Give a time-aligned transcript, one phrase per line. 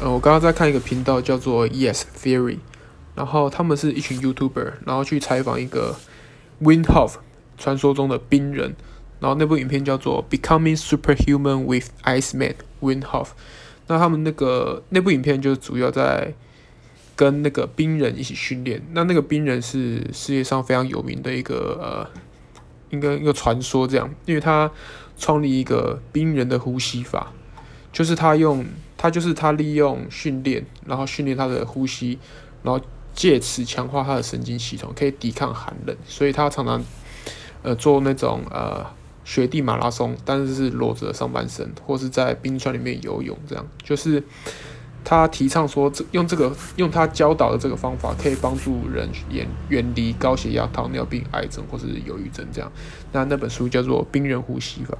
[0.00, 2.58] 呃，我刚刚在看一个频道叫做 Yes Theory，
[3.14, 5.94] 然后他们是一群 YouTuber，然后去采访一个
[6.60, 7.12] Wim Hof
[7.56, 8.74] 传说中的冰人，
[9.20, 13.28] 然后那部影片叫做 Becoming Superhuman with Iceman Wim Hof。
[13.86, 16.34] 那他们那个那部影片就主要在
[17.14, 18.82] 跟那个冰人一起训练。
[18.92, 22.20] 那那个冰人是世界上非常有名的一个呃，
[22.90, 24.68] 应该一个传说这样，因为他
[25.16, 27.32] 创立一个冰人的呼吸法，
[27.92, 28.66] 就是他用。
[29.04, 32.18] 他就是他利用训练，然后训练他的呼吸，
[32.62, 35.94] 然后借此强化他的神经系统，可以抵抗寒冷。
[36.06, 36.82] 所以他常常
[37.62, 38.82] 呃做那种呃
[39.22, 44.24] 雪地马拉松，但是是裸着上半身，或是在冰川里面游泳，这样就是
[45.04, 52.72] 他提倡说，这用这个用他教导的这个方法，可以帮助人远远离高血压、糖尿病、癌症或是忧郁症这样。
[53.12, 54.94] 那那本书叫做《冰人呼吸法》。